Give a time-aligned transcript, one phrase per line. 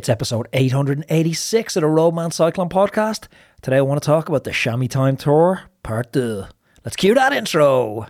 [0.00, 3.28] It's episode 886 of the Roadman Cycling Podcast.
[3.60, 6.44] Today I want to talk about the Chamois Time Tour, part 2.
[6.86, 8.06] Let's cue that intro.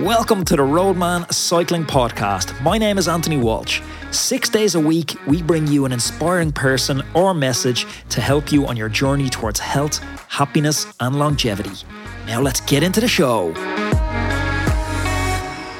[0.00, 2.60] Welcome to the Roadman Cycling Podcast.
[2.60, 3.82] My name is Anthony Walsh.
[4.10, 8.66] Six days a week, we bring you an inspiring person or message to help you
[8.66, 11.86] on your journey towards health, happiness, and longevity.
[12.26, 13.52] Now let's get into the show.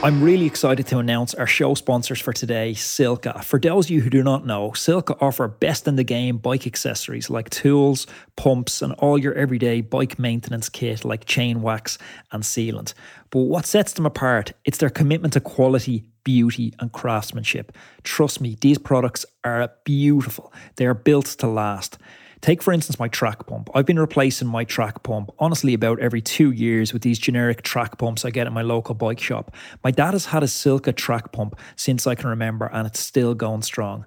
[0.05, 3.43] I'm really excited to announce our show sponsors for today, Silca.
[3.43, 6.67] For those of you who do not know, Silca offer best in the game bike
[6.67, 11.97] accessories like tools, pumps, and all your everyday bike maintenance kit like chain wax
[12.33, 12.93] and sealant.
[13.31, 14.53] But what sets them apart?
[14.67, 17.73] It's their commitment to quality, beauty, and craftsmanship.
[18.03, 20.53] Trust me, these products are beautiful.
[20.77, 21.97] They are built to last.
[22.45, 23.71] Take, for instance, my track pump.
[23.75, 27.97] I've been replacing my track pump, honestly, about every two years with these generic track
[27.97, 29.57] pumps I get at my local bike shop.
[29.83, 33.33] My dad has had a Silca track pump since I can remember, and it's still
[33.33, 34.05] going strong.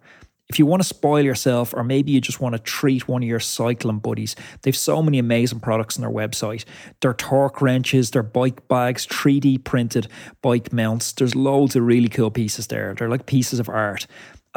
[0.50, 3.27] If you want to spoil yourself, or maybe you just want to treat one of
[3.27, 6.63] your cycling buddies, they've so many amazing products on their website.
[7.02, 10.10] Their torque wrenches, their bike bags, 3D printed
[10.43, 11.12] bike mounts.
[11.12, 12.93] There's loads of really cool pieces there.
[12.93, 14.05] They're like pieces of art.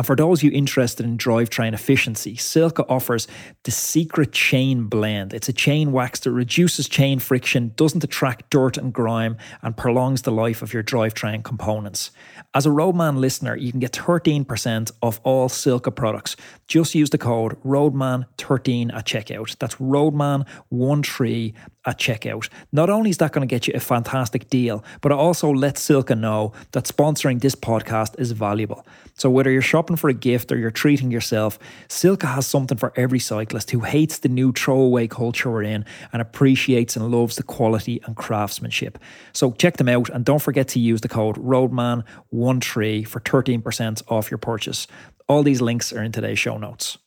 [0.01, 3.29] And for those you interested in drivetrain efficiency, Silca offers
[3.65, 5.35] the secret chain blend.
[5.35, 10.23] It's a chain wax that reduces chain friction, doesn't attract dirt and grime, and prolongs
[10.23, 12.13] the life of your drivetrain components.
[12.55, 16.35] As a Roadman listener, you can get 13% off all Silca products.
[16.67, 19.59] Just use the code Roadman13 at checkout.
[19.59, 21.55] That's Roadman13
[21.87, 22.49] at checkout.
[22.73, 25.87] Not only is that going to get you a fantastic deal, but it also lets
[25.87, 28.87] Silca know that sponsoring this podcast is valuable.
[29.15, 31.59] So whether you're shopping for a gift or you're treating yourself,
[31.89, 36.21] Silca has something for every cyclist who hates the new throwaway culture we're in and
[36.21, 38.99] appreciates and loves the quality and craftsmanship.
[39.33, 44.31] So check them out and don't forget to use the code Roadman13 for 13% off
[44.31, 44.87] your purchase.
[45.29, 46.99] All these links are in today's show notes.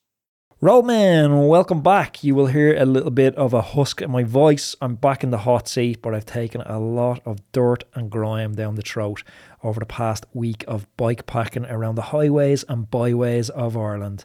[0.64, 2.24] Roadman, welcome back.
[2.24, 4.78] You will hear a little bit of a husk in my voice.
[4.82, 8.56] I'm back in the hot seat, but I've taken a lot of dirt and grime
[8.56, 9.24] down the throat
[9.62, 14.24] over the past week of bike packing around the highways and byways of Ireland.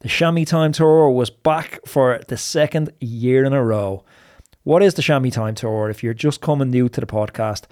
[0.00, 4.04] The Chamois Time Tour was back for the second year in a row.
[4.64, 5.88] What is the Chamois Time Tour?
[5.88, 7.66] If you're just coming new to the podcast,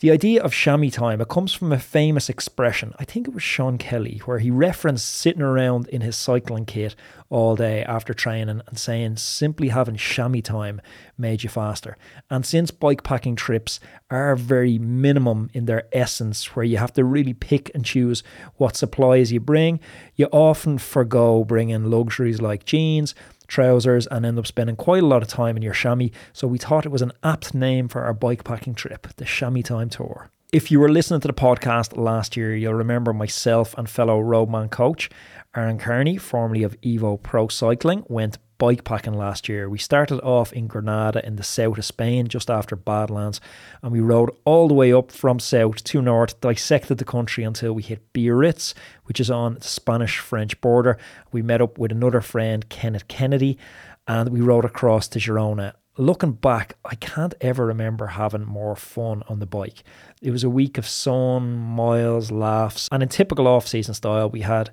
[0.00, 2.92] the idea of chamois time, it comes from a famous expression.
[2.98, 6.94] I think it was Sean Kelly, where he referenced sitting around in his cycling kit
[7.30, 10.80] all day after training and saying simply having chamois time
[11.18, 11.96] made you faster.
[12.30, 17.34] And since bikepacking trips are very minimum in their essence, where you have to really
[17.34, 18.22] pick and choose
[18.56, 19.80] what supplies you bring,
[20.14, 23.14] you often forego bringing luxuries like jeans
[23.46, 26.08] trousers and end up spending quite a lot of time in your chamois.
[26.32, 29.88] So we thought it was an apt name for our bikepacking trip, the Chamois Time
[29.88, 30.30] Tour.
[30.52, 34.68] If you were listening to the podcast last year, you'll remember myself and fellow roadman
[34.68, 35.10] coach
[35.56, 39.68] Aaron Kearney, formerly of Evo Pro Cycling, went bikepacking last year.
[39.68, 43.40] We started off in Granada in the south of Spain, just after Badlands,
[43.82, 47.72] and we rode all the way up from south to north, dissected the country until
[47.72, 48.72] we hit Biarritz,
[49.06, 50.96] which is on the Spanish French border.
[51.32, 53.58] We met up with another friend, Kenneth Kennedy,
[54.06, 55.72] and we rode across to Girona.
[55.98, 59.82] Looking back, I can't ever remember having more fun on the bike.
[60.20, 64.42] It was a week of sun, miles, laughs, and in typical off season style, we
[64.42, 64.68] had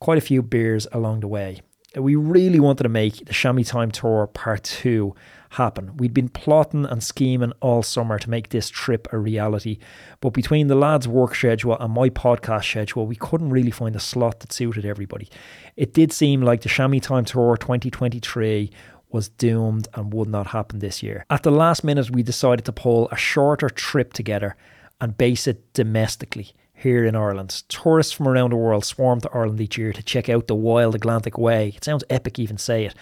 [0.00, 1.60] quite a few beers along the way
[2.00, 5.14] we really wanted to make the Chamois Time Tour Part 2
[5.50, 5.96] happen.
[5.98, 9.78] We'd been plotting and scheming all summer to make this trip a reality,
[10.20, 14.00] but between the lads' work schedule and my podcast schedule, we couldn't really find a
[14.00, 15.28] slot that suited everybody.
[15.76, 18.70] It did seem like the Chamois Time Tour 2023
[19.12, 21.24] was doomed and would not happen this year.
[21.30, 24.56] At the last minute, we decided to pull a shorter trip together
[25.00, 26.52] and base it domestically
[26.82, 27.62] here in Ireland.
[27.68, 30.96] Tourists from around the world swarm to Ireland each year to check out the wild
[30.96, 31.72] Atlantic Way.
[31.76, 32.94] It sounds epic, even say it.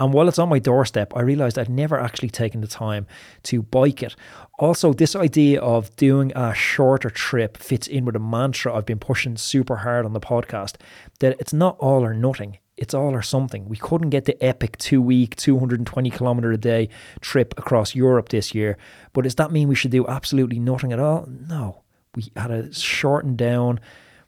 [0.00, 3.06] And while it's on my doorstep, I realised I'd never actually taken the time
[3.44, 4.16] to bike it.
[4.58, 8.98] Also, this idea of doing a shorter trip fits in with a mantra I've been
[8.98, 10.74] pushing super hard on the podcast
[11.20, 12.58] that it's not all or nothing.
[12.78, 13.68] It's all or something.
[13.68, 16.88] We couldn't get the epic two week, 220 kilometre a day
[17.20, 18.78] trip across Europe this year.
[19.12, 21.26] But does that mean we should do absolutely nothing at all?
[21.28, 21.82] No
[22.18, 23.80] we had a shortened down,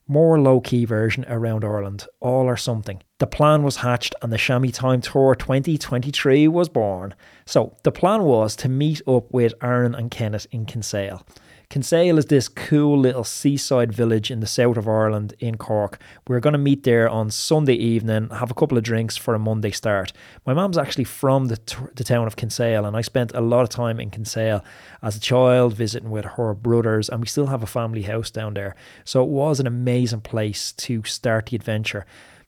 [0.07, 3.03] more low key version around Ireland, all or something.
[3.19, 7.15] The plan was hatched and the Chamois Time Tour 2023 was born.
[7.47, 11.27] So the plan was to meet up with Aaron and Kenneth in Kinsale.
[11.71, 16.01] Kinsale is this cool little seaside village in the south of Ireland in Cork.
[16.27, 19.37] We are going to meet there on Sunday evening, have a couple of drinks for
[19.37, 20.13] a Monday start.
[20.45, 23.63] My mom's actually from the, t- the town of Kinsale, and I spent a lot
[23.63, 24.65] of time in Kinsale
[25.01, 28.55] as a child visiting with her brothers, and we still have a family house down
[28.55, 28.75] there.
[29.05, 32.05] So it was an amazing place to start the adventure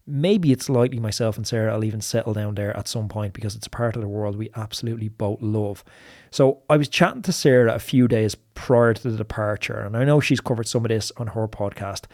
[0.07, 3.55] maybe it's likely myself and Sarah will even settle down there at some point because
[3.55, 5.85] it's a part of the world we absolutely both love.
[6.31, 10.05] So I was chatting to Sarah a few days prior to the departure, and I
[10.05, 12.05] know she's covered some of this on her podcast.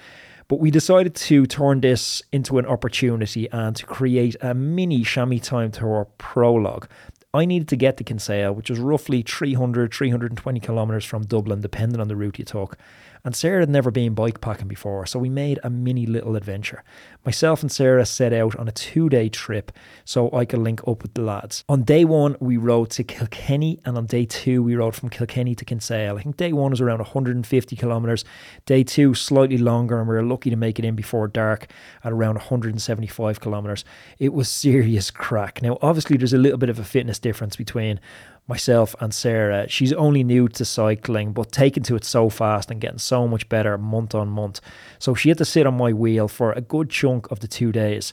[0.49, 5.41] But we decided to turn this into an opportunity and to create a mini chamois
[5.41, 6.89] time tour prologue.
[7.35, 12.01] I needed to get to Kinsale, which is roughly 300, 320 kilometres from Dublin, depending
[12.01, 12.79] on the route you took.
[13.25, 16.83] And Sarah had never been bikepacking before, so we made a mini little adventure.
[17.25, 19.73] Myself and Sarah set out on a two day trip
[20.05, 21.65] so I could link up with the lads.
[21.69, 25.55] On day one, we rode to Kilkenny, and on day two, we rode from Kilkenny
[25.55, 26.17] to Kinsale.
[26.17, 28.25] I think day one was around 150 kilometres,
[28.67, 31.67] day two, slightly longer, and we were lucky to make it in before dark
[32.05, 33.85] at around 175 kilometres.
[34.19, 35.63] It was serious crack.
[35.63, 38.01] Now, obviously, there's a little bit of a fitness difference between
[38.49, 39.69] myself and Sarah.
[39.69, 43.49] She's only new to cycling, but taken to it so fast and getting so much
[43.49, 44.61] better month on month.
[44.99, 47.71] So she had to sit on my wheel for a good chunk of the two
[47.71, 48.13] days.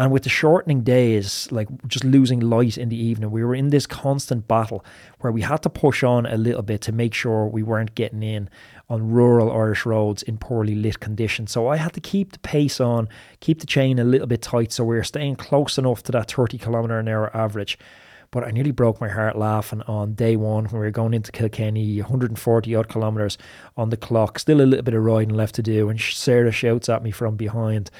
[0.00, 3.68] And with the shortening days, like just losing light in the evening, we were in
[3.68, 4.82] this constant battle
[5.20, 8.22] where we had to push on a little bit to make sure we weren't getting
[8.22, 8.48] in
[8.88, 11.52] on rural Irish roads in poorly lit conditions.
[11.52, 14.72] So I had to keep the pace on, keep the chain a little bit tight
[14.72, 17.78] so we were staying close enough to that 30 kilometre an hour average.
[18.32, 21.32] But I nearly broke my heart laughing on day one when we were going into
[21.32, 23.36] Kilkenny, 140 odd kilometres
[23.76, 25.88] on the clock, still a little bit of riding left to do.
[25.88, 27.90] And Sarah shouts at me from behind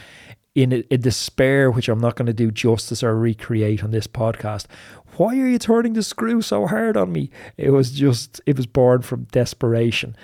[0.55, 4.07] in a, a despair, which I'm not going to do justice or recreate on this
[4.07, 4.67] podcast.
[5.17, 7.31] Why are you turning the screw so hard on me?
[7.57, 10.17] It was just, it was born from desperation.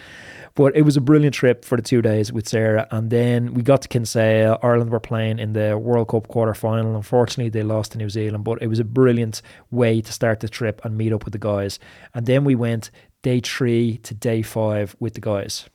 [0.56, 2.88] But it was a brilliant trip for the two days with Sarah.
[2.91, 4.58] And then we got to Kinsale.
[4.62, 6.97] Ireland were playing in the World Cup quarter final.
[6.97, 10.49] Unfortunately, they lost to New Zealand, but it was a brilliant way to start the
[10.49, 11.79] trip and meet up with the guys.
[12.14, 12.91] And then we went
[13.23, 15.69] day three to day five with the guys.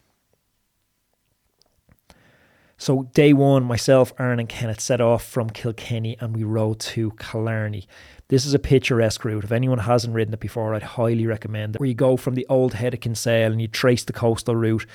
[2.81, 7.11] So day one, myself, Aaron, and Kenneth set off from Kilkenny and we rode to
[7.11, 7.85] Killarney.
[8.29, 9.43] This is a picturesque route.
[9.43, 11.79] If anyone hasn't ridden it before, I'd highly recommend it.
[11.79, 14.87] Where you go from the old head of Kinsale and you trace the coastal route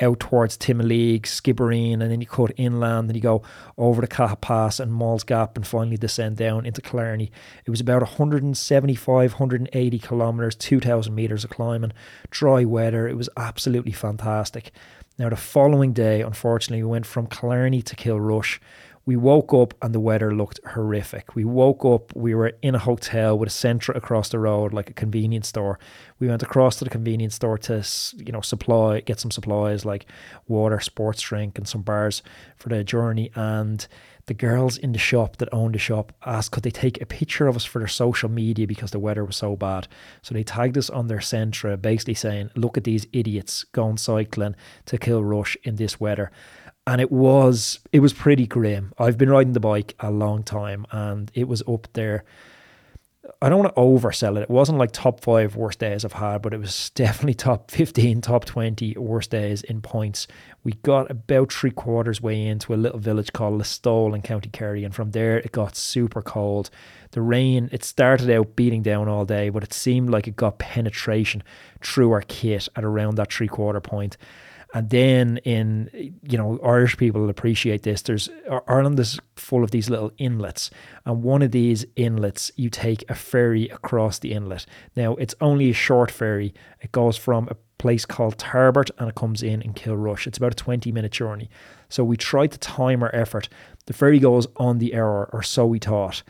[0.00, 3.42] out towards Timoleague, Skibbereen, and then you cut inland and you go
[3.76, 7.30] over the Caha Pass and Moll's Gap and finally descend down into Killarney.
[7.66, 11.92] It was about 175, 180 kilometres, 2,000 metres of climbing,
[12.30, 13.06] dry weather.
[13.06, 14.72] It was absolutely fantastic.
[15.18, 18.58] Now, the following day, unfortunately, we went from Killarney to Kilrush
[19.06, 21.34] we woke up and the weather looked horrific.
[21.34, 24.88] We woke up, we were in a hotel with a Centra across the road, like
[24.88, 25.78] a convenience store.
[26.18, 27.84] We went across to the convenience store to,
[28.16, 30.06] you know, supply, get some supplies like
[30.48, 32.22] water, sports drink, and some bars
[32.56, 33.30] for the journey.
[33.34, 33.86] And
[34.26, 37.46] the girls in the shop that owned the shop asked could they take a picture
[37.46, 39.86] of us for their social media because the weather was so bad.
[40.22, 44.56] So they tagged us on their Centra, basically saying, "Look at these idiots going cycling
[44.86, 46.30] to Kilrush in this weather."
[46.86, 48.92] and it was it was pretty grim.
[48.98, 52.24] I've been riding the bike a long time, and it was up there.
[53.40, 54.42] I don't want to oversell it.
[54.42, 58.20] It wasn't like top five worst days I've had, but it was definitely top 15,
[58.20, 60.26] top 20 worst days in points.
[60.62, 64.84] We got about three quarters way into a little village called Listowel in County Kerry,
[64.84, 66.70] and from there it got super cold.
[67.12, 70.58] The rain, it started out beating down all day, but it seemed like it got
[70.58, 71.42] penetration
[71.80, 74.16] through our kit at around that three quarter point.
[74.74, 75.88] And then in
[76.22, 78.02] you know Irish people appreciate this.
[78.02, 78.28] There's
[78.66, 80.68] Ireland is full of these little inlets,
[81.06, 84.66] and one of these inlets you take a ferry across the inlet.
[84.96, 86.52] Now it's only a short ferry.
[86.82, 90.26] It goes from a place called Tarbert and it comes in in Kilrush.
[90.26, 91.48] It's about a 20 minute journey.
[91.88, 93.48] So we tried to time our effort.
[93.86, 96.24] The ferry goes on the hour, or so we thought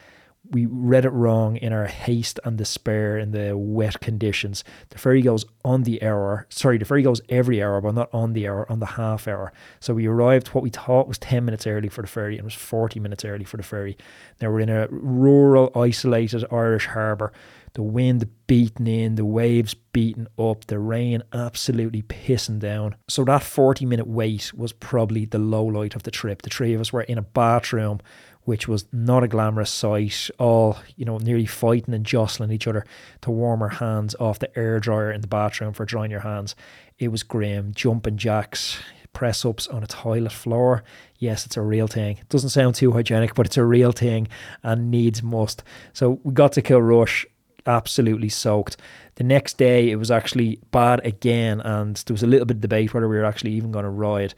[0.50, 4.62] we read it wrong in our haste and despair in the wet conditions.
[4.90, 6.46] The ferry goes on the hour.
[6.50, 9.52] Sorry, the ferry goes every hour, but not on the hour, on the half hour.
[9.80, 12.44] So we arrived what we thought was 10 minutes early for the ferry and it
[12.44, 13.96] was 40 minutes early for the ferry.
[14.40, 17.32] Now we're in a rural, isolated Irish harbour.
[17.72, 22.94] The wind beating in, the waves beating up, the rain absolutely pissing down.
[23.08, 26.42] So that 40 minute wait was probably the low light of the trip.
[26.42, 28.00] The three of us were in a bathroom
[28.44, 32.84] which was not a glamorous sight, all, you know, nearly fighting and jostling each other
[33.22, 36.54] to warm our hands off the air dryer in the bathroom for drying your hands.
[36.98, 37.72] It was grim.
[37.74, 38.78] Jumping jacks,
[39.12, 40.84] press ups on a toilet floor.
[41.18, 42.18] Yes, it's a real thing.
[42.18, 44.28] It doesn't sound too hygienic, but it's a real thing
[44.62, 45.62] and needs must.
[45.92, 47.24] So we got to Kilrush
[47.66, 48.76] absolutely soaked.
[49.14, 52.60] The next day, it was actually bad again, and there was a little bit of
[52.60, 54.34] debate whether we were actually even going to ride.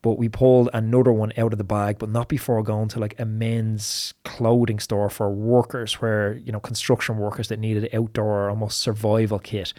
[0.00, 3.18] But we pulled another one out of the bag, but not before going to like
[3.18, 8.78] a men's clothing store for workers, where you know construction workers that needed outdoor almost
[8.80, 9.72] survival kit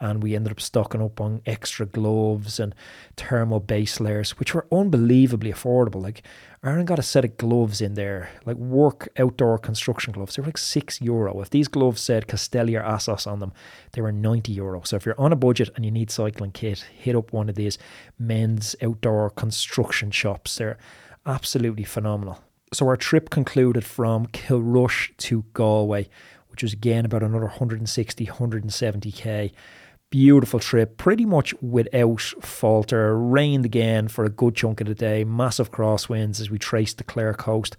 [0.00, 2.74] and we ended up stocking up on extra gloves and
[3.16, 6.02] thermal base layers, which were unbelievably affordable.
[6.02, 6.22] Like
[6.66, 10.34] Aaron got a set of gloves in there, like work outdoor construction gloves.
[10.34, 11.40] They were like six euro.
[11.40, 13.52] If these gloves said Castelli or Assos on them,
[13.92, 14.82] they were 90 euro.
[14.82, 17.54] So if you're on a budget and you need cycling kit, hit up one of
[17.54, 17.78] these
[18.18, 20.56] men's outdoor construction shops.
[20.56, 20.76] They're
[21.24, 22.42] absolutely phenomenal.
[22.72, 26.08] So our trip concluded from Kilrush to Galway,
[26.48, 29.52] which was again about another 160, 170k
[30.10, 33.18] beautiful trip, pretty much without falter.
[33.18, 37.04] Rained again for a good chunk of the day, massive crosswinds as we traced the
[37.04, 37.76] Clare coast.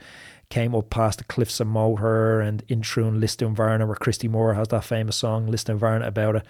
[0.50, 4.70] Came up past the cliffs of Moher and in through Lisdoonvarna, where Christy Moore has
[4.70, 6.46] that famous song, Lisdoonvarna, about it.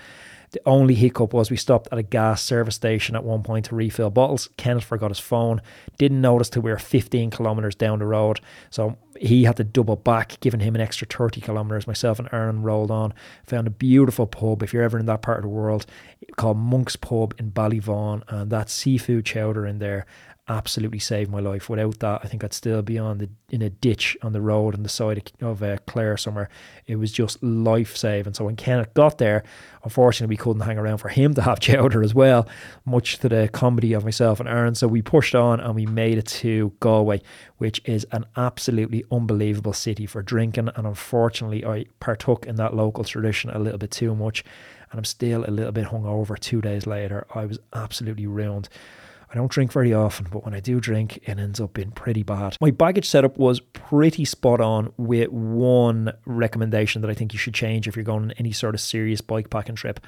[0.51, 3.75] The only hiccup was we stopped at a gas service station at one point to
[3.75, 4.49] refill bottles.
[4.55, 5.61] Kenneth forgot his phone,
[5.97, 8.39] didn't notice till we were 15 kilometres down the road.
[8.69, 11.87] So he had to double back, giving him an extra 30 kilometres.
[11.87, 13.13] Myself and Aaron rolled on,
[13.45, 15.85] found a beautiful pub, if you're ever in that part of the world,
[16.35, 20.05] called Monk's Pub in Ballyvaughan, and that seafood chowder in there
[20.49, 21.69] absolutely saved my life.
[21.69, 24.75] Without that, I think I'd still be on the in a ditch on the road
[24.75, 26.49] on the side of, uh, Clare somewhere.
[26.85, 28.33] It was just life saving.
[28.33, 29.43] So when Kenneth got there,
[29.83, 32.47] unfortunately we couldn't hang around for him to have chowder as well,
[32.85, 34.75] much to the comedy of myself and Aaron.
[34.75, 37.21] So we pushed on and we made it to Galway,
[37.57, 40.69] which is an absolutely unbelievable city for drinking.
[40.75, 44.43] And unfortunately, I partook in that local tradition a little bit too much.
[44.91, 47.27] And I'm still a little bit hungover two days later.
[47.33, 48.69] I was absolutely ruined.
[49.29, 52.23] I don't drink very often, but when I do drink, it ends up being pretty
[52.23, 52.55] bad.
[52.61, 57.53] My baggage setup was pretty spot on with one recommendation that I think you should
[57.53, 59.99] change if you're going on any sort of serious bike packing trip.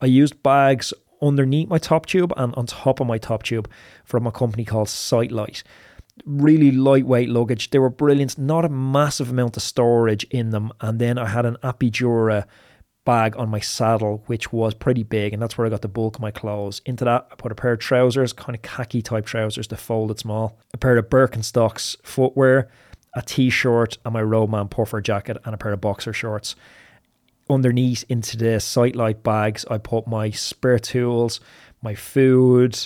[0.00, 3.70] I used bags underneath my top tube and on top of my top tube
[4.04, 5.62] from a company called Cyclite
[6.24, 7.70] really lightweight luggage.
[7.70, 10.72] They were brilliant, not a massive amount of storage in them.
[10.80, 12.44] And then I had an Apidura
[13.04, 16.16] bag on my saddle, which was pretty big, and that's where I got the bulk
[16.16, 16.80] of my clothes.
[16.86, 20.18] Into that, I put a pair of trousers, kind of khaki type trousers that folded
[20.18, 22.68] small, a pair of Birkenstocks footwear,
[23.14, 26.54] a t-shirt, and my Roadman puffer jacket, and a pair of boxer shorts.
[27.50, 31.40] Underneath into the Cyclite bags, I put my spare tools,
[31.82, 32.78] my food,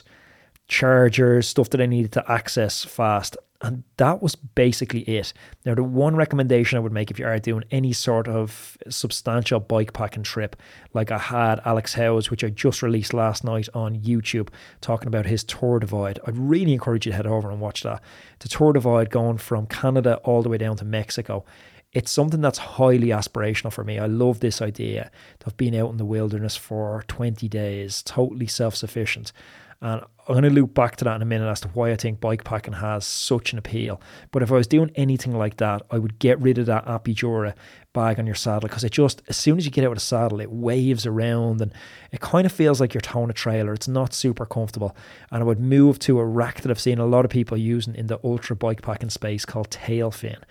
[0.67, 5.33] chargers, stuff that I needed to access fast, and that was basically it.
[5.65, 9.61] Now, the one recommendation I would make if you are doing any sort of substantial
[9.61, 10.57] bike packing trip,
[10.93, 14.49] like I had Alex Howes, which I just released last night on YouTube,
[14.81, 16.19] talking about his Tour Divide.
[16.27, 18.03] I'd really encourage you to head over and watch that.
[18.41, 21.45] The Tour Divide going from Canada all the way down to Mexico.
[21.93, 23.99] It's something that's highly aspirational for me.
[23.99, 25.11] I love this idea
[25.47, 29.33] of being out in the wilderness for 20 days, totally self sufficient.
[29.81, 31.97] And I'm going to loop back to that in a minute as to why I
[31.97, 34.01] think bikepacking has such an appeal.
[34.33, 37.55] But if I was doing anything like that, I would get rid of that Apidura
[37.93, 40.01] bag on your saddle because it just, as soon as you get out of the
[40.01, 41.73] saddle, it waves around and
[42.11, 43.73] it kind of feels like you're towing a trailer.
[43.73, 44.97] It's not super comfortable.
[45.31, 47.95] And I would move to a rack that I've seen a lot of people using
[47.95, 50.43] in the ultra bikepacking space called Tailfin.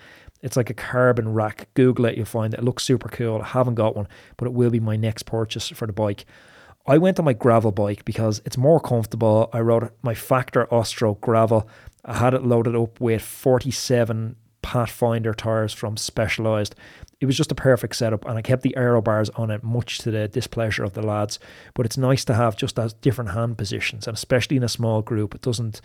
[0.41, 1.67] It's like a carbon rack.
[1.73, 2.59] Google it, you'll find it.
[2.59, 3.41] It looks super cool.
[3.41, 6.25] I haven't got one, but it will be my next purchase for the bike.
[6.87, 9.49] I went on my gravel bike because it's more comfortable.
[9.51, 11.67] I rode my Factor Ostro gravel.
[12.03, 16.75] I had it loaded up with 47 Pathfinder tires from Specialized.
[17.19, 19.99] It was just a perfect setup, and I kept the aero bars on it, much
[19.99, 21.39] to the displeasure of the lads.
[21.73, 25.01] But it's nice to have just as different hand positions, and especially in a small
[25.01, 25.81] group, it doesn't.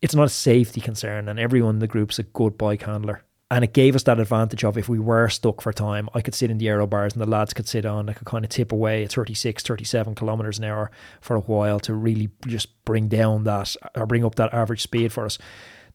[0.00, 3.22] It's not a safety concern, and everyone in the group's a good bike handler.
[3.50, 6.36] And it gave us that advantage of if we were stuck for time, I could
[6.36, 8.08] sit in the aero bars and the lads could sit on.
[8.08, 11.80] I could kind of tip away at 36, 37 kilometers an hour for a while
[11.80, 15.36] to really just bring down that or bring up that average speed for us.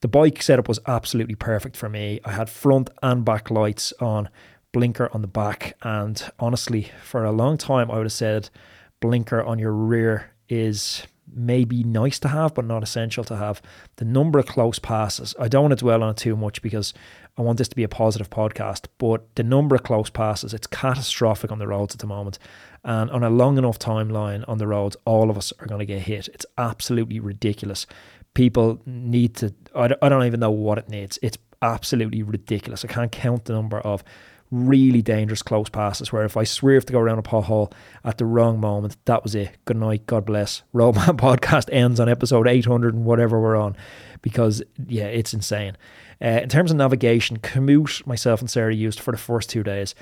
[0.01, 2.19] The bike setup was absolutely perfect for me.
[2.25, 4.27] I had front and back lights on,
[4.73, 5.77] blinker on the back.
[5.81, 8.49] And honestly, for a long time, I would have said
[8.99, 13.61] blinker on your rear is maybe nice to have, but not essential to have.
[13.95, 16.93] The number of close passes, I don't want to dwell on it too much because
[17.37, 20.67] I want this to be a positive podcast, but the number of close passes, it's
[20.67, 22.39] catastrophic on the roads at the moment.
[22.83, 25.85] And on a long enough timeline on the roads, all of us are going to
[25.85, 26.27] get hit.
[26.29, 27.87] It's absolutely ridiculous.
[28.35, 31.17] People need to, I don't even know what it needs.
[31.21, 32.85] It's absolutely ridiculous.
[32.85, 34.03] I can't count the number of
[34.55, 37.71] really dangerous close passes where if I swerve to go around a pothole
[38.03, 39.57] at the wrong moment, that was it.
[39.65, 40.63] Good night, God bless.
[40.73, 43.75] Roadman podcast ends on episode 800 and whatever we're on
[44.21, 45.77] because, yeah, it's insane.
[46.21, 49.93] Uh, in terms of navigation, Komoot myself and Sarah used for the first two days.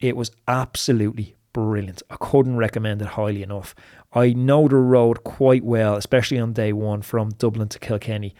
[0.00, 2.02] It was absolutely brilliant.
[2.10, 3.74] I couldn't recommend it highly enough.
[4.12, 8.34] I know the road quite well, especially on day one from Dublin to Kilkenny,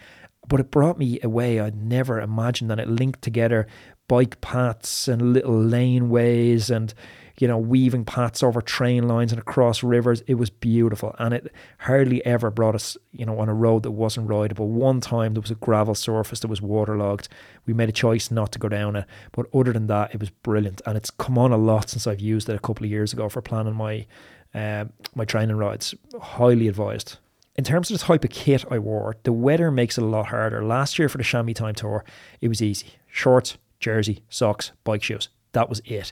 [0.47, 3.67] but it brought me away I'd never imagined and it linked together
[4.07, 6.93] bike paths and little laneways and
[7.39, 10.21] you know weaving paths over train lines and across rivers.
[10.27, 13.91] It was beautiful and it hardly ever brought us you know on a road that
[13.91, 14.69] wasn't rideable.
[14.69, 17.27] One time there was a gravel surface that was waterlogged.
[17.65, 20.29] We made a choice not to go down it but other than that it was
[20.29, 23.13] brilliant and it's come on a lot since I've used it a couple of years
[23.13, 24.05] ago for planning my
[24.53, 25.95] uh, my training rides.
[26.21, 27.17] Highly advised.
[27.55, 30.27] In terms of the type of kit I wore, the weather makes it a lot
[30.27, 30.63] harder.
[30.63, 32.03] Last year for the Chamois Time Tour,
[32.41, 32.87] it was easy.
[33.07, 35.29] Shorts, jersey, socks, bike shoes.
[35.51, 36.11] That was it.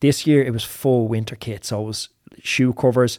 [0.00, 1.64] This year it was full winter kit.
[1.64, 2.08] So it was
[2.40, 3.18] shoe covers,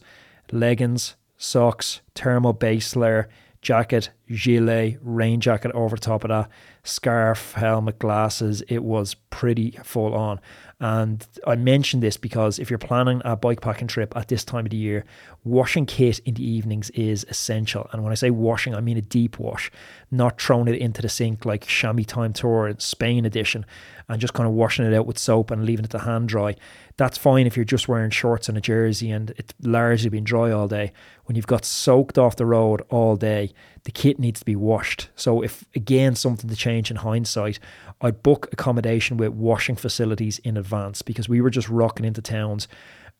[0.51, 3.29] leggings, socks, thermal base layer,
[3.61, 6.49] jacket, gilet, rain jacket over top of that,
[6.83, 8.61] scarf, helmet, glasses.
[8.67, 10.39] It was pretty full on.
[10.81, 14.65] And I mention this because if you're planning a bike packing trip at this time
[14.65, 15.03] of the year,
[15.43, 17.89] washing kit in the evenings is essential.
[17.91, 19.69] And when I say washing, I mean a deep wash,
[20.09, 23.65] not throwing it into the sink like Chamois Time Tour in Spain edition
[24.07, 26.55] and just kind of washing it out with soap and leaving it to hand dry.
[26.95, 30.49] That's fine if you're just wearing shorts and a jersey and it's largely been dry
[30.51, 30.93] all day.
[31.29, 35.09] When you've got soaked off the road all day, the kit needs to be washed.
[35.15, 37.59] So, if again something to change in hindsight,
[38.01, 42.67] I'd book accommodation with washing facilities in advance because we were just rocking into towns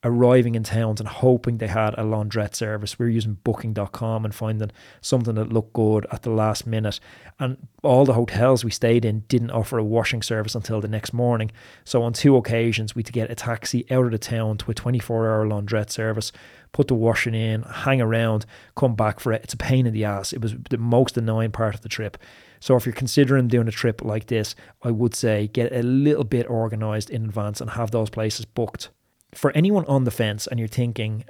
[0.03, 2.98] arriving in towns and hoping they had a laundrette service.
[2.98, 7.01] We were using booking.com and finding something that looked good at the last minute.
[7.38, 11.12] And all the hotels we stayed in didn't offer a washing service until the next
[11.12, 11.51] morning.
[11.84, 14.72] So on two occasions, we had to get a taxi out of the town to
[14.72, 16.32] a 24 hour laundrette service,
[16.72, 19.44] put the washing in, hang around, come back for it.
[19.44, 20.32] It's a pain in the ass.
[20.32, 22.18] It was the most annoying part of the trip.
[22.62, 26.24] So if you're considering doing a trip like this, I would say get a little
[26.24, 28.89] bit organized in advance and have those places booked
[29.33, 31.25] for anyone on the fence and you're thinking,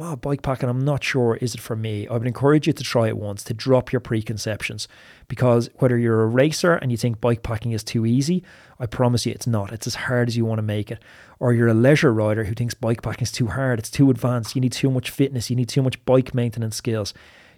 [0.00, 2.06] oh, bike packing, I'm not sure, is it for me?
[2.08, 4.88] I would encourage you to try it once, to drop your preconceptions.
[5.28, 8.42] Because whether you're a racer and you think bike packing is too easy,
[8.78, 9.72] I promise you it's not.
[9.72, 11.02] It's as hard as you want to make it.
[11.38, 14.54] Or you're a leisure rider who thinks bike packing is too hard, it's too advanced,
[14.54, 17.14] you need too much fitness, you need too much bike maintenance skills.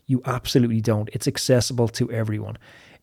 [0.06, 1.10] You absolutely don't.
[1.12, 2.56] It's accessible to everyone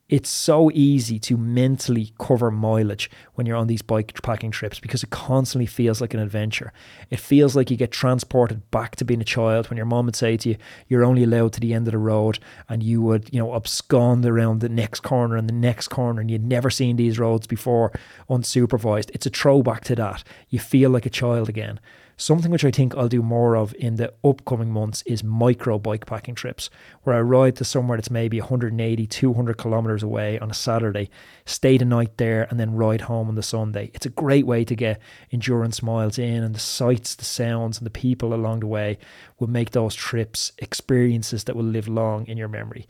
[0.07, 5.01] it's so easy to mentally cover mileage when you're on these bike packing trips because
[5.01, 6.71] it constantly feels like an adventure.
[7.09, 10.15] It feels like you get transported back to being a child when your mom would
[10.15, 12.37] say to you, you're only allowed to the end of the road
[12.70, 16.29] and you would, you know, abscond around the next corner and the next corner and
[16.29, 17.91] you'd never seen these roads before
[18.29, 19.09] unsupervised.
[19.11, 20.24] It's a throwback to that.
[20.50, 21.79] You feel like a child again.
[22.17, 26.05] Something which I think I'll do more of in the upcoming months is micro bike
[26.05, 26.69] packing trips,
[27.03, 31.09] where I ride to somewhere that's maybe 180, 200 kilometers away on a Saturday,
[31.45, 33.91] stay the night there, and then ride home on the Sunday.
[33.93, 35.01] It's a great way to get
[35.31, 38.97] endurance miles in, and the sights, the sounds, and the people along the way
[39.37, 42.87] will make those trips experiences that will live long in your memory.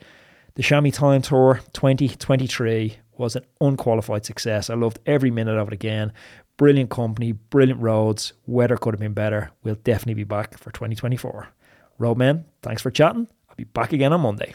[0.54, 4.70] The Chamois Time Tour 2023 was an unqualified success.
[4.70, 6.14] I loved every minute of it again.
[6.58, 8.34] Brilliant company, brilliant roads.
[8.46, 9.52] Weather could have been better.
[9.64, 11.50] We'll definitely be back for 2024.
[11.98, 13.28] Roadman, thanks for chatting.
[13.50, 14.44] I'll be back again on Monday.